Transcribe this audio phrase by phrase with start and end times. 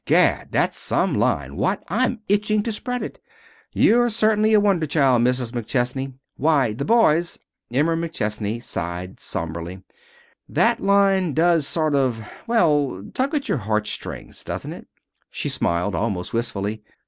[0.05, 1.83] Gad, that's some line, what?
[1.87, 3.21] I'm itching to spread it.
[3.71, 5.51] You're certainly a wonder child, Mrs.
[5.51, 6.15] McChesney.
[6.37, 7.37] Why, the boys"
[7.71, 9.83] Emma McChesney sighed, somberly.
[10.49, 12.17] "That line does sort of
[12.47, 14.87] well, tug at your heart strings, doesn't it?"
[15.29, 16.81] She smiled, almost wistfully.